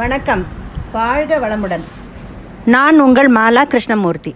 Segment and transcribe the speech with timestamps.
[0.00, 0.46] வணக்கம்.
[0.92, 1.80] வாழ்க வளமுடன்.
[2.64, 4.34] நான் உங்கள் மாலா கிருஷ்ணமூர்த்தி.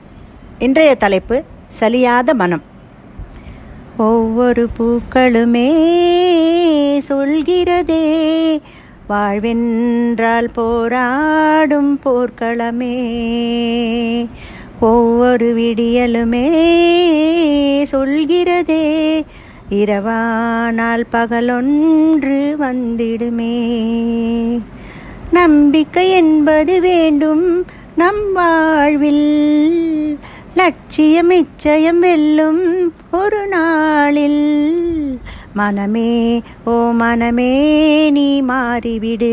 [0.59, 1.43] இன்றைய தலைப்பு
[1.81, 2.63] சலியாத மனம்.
[3.97, 5.71] ஒவ்வொரு பூக்களுமே
[7.09, 8.61] சொல்கிறதே
[9.09, 12.99] வாழ்வென்றால் போராடும் போர்க்களமே.
[14.81, 16.49] ஒவ்வொரு விடியலுமே
[17.93, 19.25] சொல்கிறதே
[19.71, 23.53] இரவானால் பகலொன்று வந்திடுமே.
[25.39, 27.47] நம்பிக்கை என்பது வேண்டும்
[28.01, 30.19] நம் வாழ்வில்.
[30.55, 32.61] லட்சியம் நிச்சயம் வெல்லும்
[33.13, 34.43] ஒரு நாளில்.
[35.53, 37.55] மனமே ஓ மனமே
[38.11, 39.33] நீ மாறிவிடு.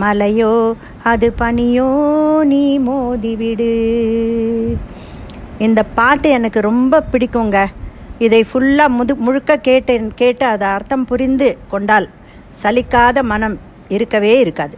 [0.00, 0.54] மலையோ
[1.04, 1.90] அது பனியோ
[2.52, 3.72] நீ மோதிவிடு.
[5.58, 7.58] இந்த பாட்டு எனக்கு ரொம்ப பிடிக்குங்க.
[8.18, 12.08] இதை ஃபுல்லாக முது முழுக்க கேட்டு கேட்டு அதை அர்த்தம் புரிந்து கொண்டால்
[12.62, 13.70] சலிக்காத மனம்.
[13.96, 14.76] இருக்கவே இருக்காது.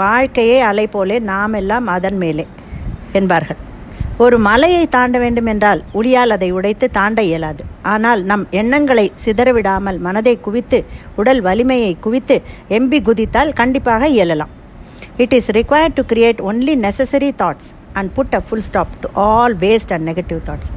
[0.00, 2.44] வாழ்க்கையே அலை போலே நாம் எல்லாம் அதன் மேலே
[3.18, 3.60] என்பார்கள்.
[4.24, 7.62] ஒரு மலையை தாண்ட வேண்டுமென்றால் உளியால் அதை உடைத்து தாண்ட இயலாது.
[7.94, 10.78] ஆனால் நம் எண்ணங்களை சிதறவிடாமல் மனதை குவித்து
[11.20, 12.36] உடல் வலிமையை குவித்து
[12.78, 14.52] எம்பி குதித்தால் கண்டிப்பாக இயலலாம்.
[15.24, 19.54] It is required to create only necessary thoughts and put a full stop to all
[19.64, 20.70] waste and negative thoughts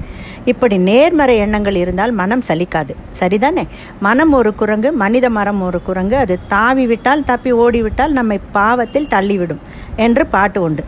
[0.51, 2.93] இப்படி நேர்மறை எண்ணங்கள் இருந்தால் மனம் சலிக்காது.
[3.19, 3.63] சரிதானே?
[4.07, 6.15] மனம் ஒரு குரங்கு மனித மரம் ஒரு குரங்கு.
[6.23, 9.61] அது தாவி விட்டால் தப்பி ஓடிவிட்டால் நம்மை பாவத்தில் தள்ளிவிடும்
[10.05, 10.85] என்று பாட்டு உண்டு.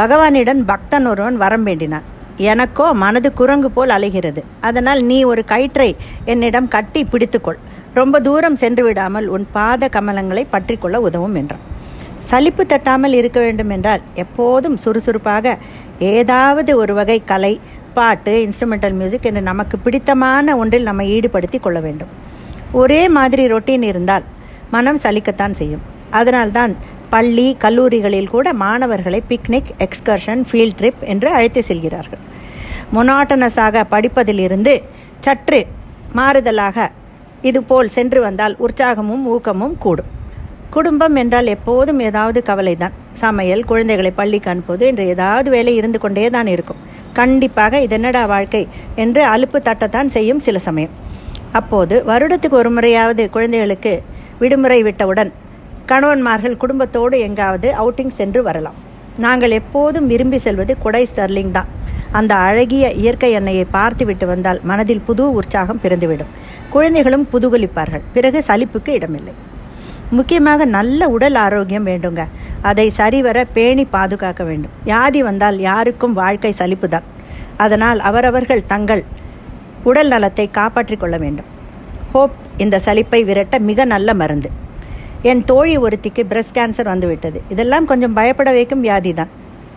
[0.00, 2.06] பகவானிடம் பக்தன் ஒருவன் வரம் வேண்டினான்.
[2.52, 5.90] எனக்கோ மனது குரங்கு போல் அலைகிறது அதனால் நீ ஒரு கயிற்றை
[6.32, 7.60] என்னிடம் கட்டி பிடித்துக்கொள்.
[7.98, 11.64] ரொம்ப தூரம் சென்று விடாமல் உன் பாத கமலங்களை பற்றிக்கொள்ள உதவும் என்றான்.
[12.30, 15.56] சலிப்பு தட்டாமல் இருக்க வேண்டும் என்றால் எப்போதும் சுறுசுறுப்பாக
[15.98, 17.60] ஏதாவது ஒரு வகை கலை
[17.94, 22.12] பாட்டு இன்ஸ்ட்ருமெண்டல் மியூசிக் என்று நமக்கு பிடித்தமான ஒன்றில் நம்ம ஈடுபடுத்தி கொள்ள வேண்டும்.
[22.72, 24.24] ஒரே மாதிரி ரொட்டீன் இருந்தால்
[24.70, 25.84] மனம் சலிக்கத்தான் செய்யும்.
[26.10, 26.74] அதனால்தான்
[27.10, 32.22] பள்ளி கல்லூரிகளில் கூட மாணவர்களை பிக்னிக் எக்ஸ்கர்ஷன் ஃபீல்ட் ட்ரிப் என்று அழைத்து செல்கிறார்கள்.
[32.94, 34.74] மொனாட்டனஸாக படிப்பதிலிருந்து
[35.20, 35.60] சற்று
[36.14, 36.88] மாறுதலாக
[37.42, 40.10] இதுபோல் சென்று வந்தால் உற்சாகமும் ஊக்கமும் கூடும்.
[40.74, 46.24] குடும்பம் என்றால் எப்போதும் ஏதாவது கவலை தான் சமையல் குழந்தைகளை பள்ளிக்கு அனுப்புவது என்று ஏதாவது வேலை இருந்து கொண்டே
[46.36, 46.80] தான் இருக்கும்.
[47.18, 48.62] கண்டிப்பாக இதென்னடா வாழ்க்கை
[49.02, 50.94] என்று அலுப்பு தட்டத்தான் செய்யும் சில சமயம்.
[51.60, 53.92] அப்போது வருடத்துக்கு ஒரு முறையாவது குழந்தைகளுக்கு
[54.42, 55.30] விடுமுறை விட்டவுடன்
[55.92, 58.78] கணவன்மார்கள் குடும்பத்தோடு எங்காவது அவுட்டிங் சென்று வரலாம்.
[59.24, 61.70] நாங்கள் எப்போதும் விரும்பி செல்வது குடை ஸ்டர்லிங் தான்.
[62.18, 66.32] அந்த அழகிய இயற்கை எண்ணெயை பார்த்து விட்டு வந்தால் மனதில் புது உற்சாகம் பிறந்துவிடும்.
[66.74, 69.34] குழந்தைகளும் புதுகொலிப்பார்கள் பிறகு சலிப்புக்கு இடமில்லை.
[70.18, 72.22] முக்கியமாக நல்ல உடல் ஆரோக்கியம் வேண்டுங்க.
[72.70, 74.74] அதை சரிவர பேணி பாதுகாக்க வேண்டும்.
[74.88, 77.08] வியாதி வந்தால் யாருக்கும் வாழ்க்கை சலிப்பு தான்
[77.64, 79.02] அதனால் அவரவர்கள் தங்கள்
[79.90, 81.48] உடல் நலத்தை காப்பாற்றிக் கொள்ள வேண்டும்.
[82.12, 84.50] ஹோப் இந்த சலிப்பை விரட்ட மிக நல்ல மருந்து.
[85.30, 87.38] என் தோழி ஒருத்திக்கு பிரஸ்ட் கேன்சர் வந்துவிட்டது.
[87.54, 89.32] இதெல்லாம் கொஞ்சம் பயப்பட வைக்கும் வியாதி தான்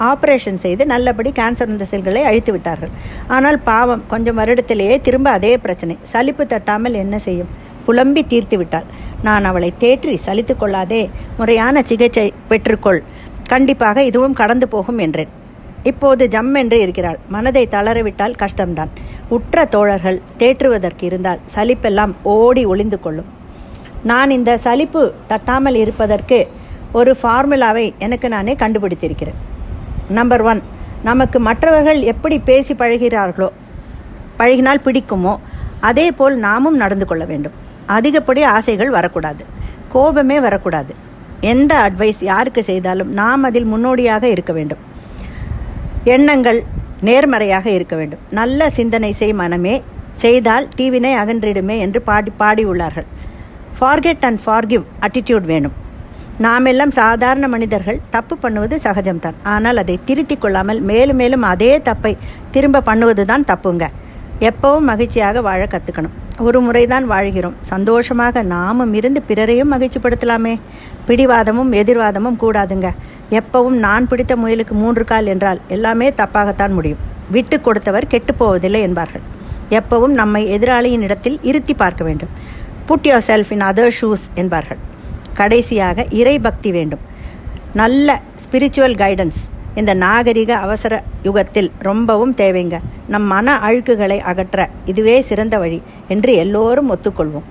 [0.09, 2.91] ஆப்ரேஷன் செய்து நல்லபடி கேன்சர் வந்த செல்களை அழித்து விட்டார்கள்.
[3.35, 5.95] ஆனால் பாவம் கொஞ்சம் வருடத்திலேயே திரும்ப அதே பிரச்சனை.
[6.13, 7.51] சலிப்பு தட்டாமல் என்ன செய்யும்?
[7.87, 8.87] புலம்பி தீர்த்து விட்டாள்
[9.23, 11.09] நான் அவளை தேற்றி சலித்து கொள்ளாதே.
[11.37, 13.01] முறையான சிகிச்சை பெற்றுக்கொள்.
[13.47, 15.31] கண்டிப்பாக இதுவும் கடந்து போகும் என்றேன்.
[15.83, 17.19] இப்போது ஜம் என்று இருக்கிறாள்.
[17.27, 18.91] மனதை தளரவிட்டால் கஷ்டம்தான்.
[19.29, 23.29] உற்ற தோழர்கள் தேற்றுவதற்கு இருந்தால் சலிப்பெல்லாம் ஓடி ஒளிந்து கொள்ளும்.
[24.03, 26.47] நான் இந்த சலிப்பு தட்டாமல் இருப்பதற்கு
[26.91, 29.39] ஒரு ஃபார்முலாவை எனக்கு நானே கண்டுபிடித்திருக்கிறேன்.
[30.09, 30.61] நம்பர் ஒன்
[31.03, 33.49] நமக்கு மற்றவர்கள் எப்படி பேசி பழகிறார்களோ
[34.37, 35.33] பழகினால் பிடிக்குமோ
[35.79, 37.55] அதே போல் நாமும் நடந்து கொள்ள வேண்டும்.
[37.87, 39.43] அதிகப்படி ஆசைகள் வரக்கூடாது.
[39.93, 40.93] கோபமே வரக்கூடாது.
[41.41, 44.81] எந்த அட்வைஸ் யாருக்கு செய்தாலும் நாம் அதில் முன்னோடியாக இருக்க வேண்டும்.
[46.03, 46.59] எண்ணங்கள்
[47.07, 48.19] நேர்மறையாக இருக்க வேண்டும்.
[48.29, 49.75] நல்ல சிந்தனை செய் மனமே.
[50.23, 53.07] செய்தால் தீவினை அகன்றிடுமே என்று பாடி பாடியுள்ளார்கள்.
[53.79, 55.75] ஃபார்கெட் அண்ட் ஃபார்கிவ் அட்டிடியூட் வேணும்.
[56.45, 57.99] நாம் எல்லாம் சாதாரண மனிதர்கள்.
[58.09, 59.37] தப்பு பண்ணுவது சகஜம்தான்.
[59.43, 62.17] ஆனால் அதை திருத்திக் கொள்ளாமல் மேலும் மேலும் அதே தப்பை
[62.51, 63.87] திரும்ப பண்ணுவது தான் தப்புங்க.
[64.39, 67.55] எப்பவும் மகிழ்ச்சியாக வாழ கற்றுக்கணும் ஒரு முறைதான் வாழ்கிறோம்.
[67.61, 70.59] சந்தோஷமாக நாமும் இருந்து பிறரையும் மகிழ்ச்சிப்படுத்தலாமே.
[71.07, 72.89] பிடிவாதமும் எதிர்வாதமும் கூடாதுங்க.
[73.29, 76.97] எப்பவும் நான் பிடித்த முயலுக்கு மூன்று கால் என்றால் எல்லாமே தப்பாகத்தான் முடியும்.
[77.31, 79.21] விட்டு கொடுத்தவர் கெட்டு போவதில்லை என்பார்கள்.
[79.69, 82.29] எப்பவும் நம்மை எதிராளியின் இடத்தில் இருத்தி பார்க்க வேண்டும்.
[82.85, 84.77] Put yourself in other shoes என்பார்கள்.
[85.33, 86.99] கடைசியாக இறை பக்தி வேண்டும்.
[87.73, 89.39] நல்ல ஸ்பிரிச்சுவல் கைடன்ஸ்
[89.79, 90.93] இந்த நாகரிக அவசர
[91.27, 92.77] யுகத்தில் ரொம்பவும் தேவைங்க.
[93.13, 95.79] நம் மன அழுக்குகளை அகற்ற இதுவே சிறந்த வழி
[96.13, 97.47] என்று எல்லோரும் ஒத்துக்கொள்வோம்.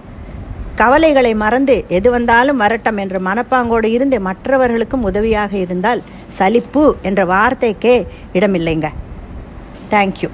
[0.80, 6.02] கவலைகளை மறந்து எது வந்தாலும் வரட்டும் என்ற மனப்பாங்கோடு இருந்து மற்றவர்களுக்கும் உதவியாக இருந்தால்
[6.38, 7.94] சலிப்பு என்ற வார்த்தைக்கே
[8.34, 8.90] இடமில்லைங்க.
[9.94, 10.30] தேங்க்யூ